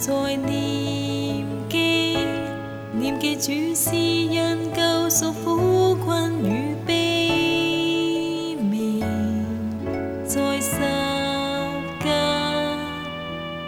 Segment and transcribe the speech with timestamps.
[0.00, 2.16] 在念记，
[2.96, 9.00] 念记主施因救赎苦困与悲，眠
[10.24, 10.70] 在十
[11.98, 12.68] 架